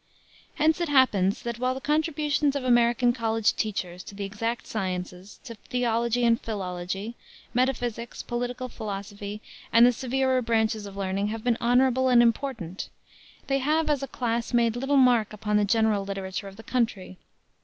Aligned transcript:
Hence 0.55 0.81
it 0.81 0.89
happens 0.89 1.43
that, 1.43 1.59
while 1.59 1.75
the 1.75 1.79
contributions 1.79 2.55
of 2.55 2.63
American 2.63 3.13
college 3.13 3.55
teachers 3.55 4.01
to 4.05 4.15
the 4.15 4.25
exact 4.25 4.65
sciences, 4.65 5.39
to 5.43 5.53
theology 5.53 6.25
and 6.25 6.41
philology, 6.41 7.13
metaphysics, 7.53 8.23
political 8.23 8.67
philosophy 8.67 9.41
and 9.71 9.85
the 9.85 9.91
severer 9.91 10.41
branches 10.41 10.87
of 10.87 10.97
learning 10.97 11.27
have 11.27 11.43
been 11.43 11.57
honorable 11.61 12.09
and 12.09 12.23
important, 12.23 12.89
they 13.45 13.59
have 13.59 13.91
as 13.91 14.01
a 14.01 14.07
class 14.07 14.55
made 14.55 14.75
little 14.75 14.97
mark 14.97 15.33
upon 15.33 15.57
the 15.57 15.65
general 15.65 16.03
literature 16.03 16.47
of 16.47 16.55
the 16.55 16.63
country. 16.63 17.19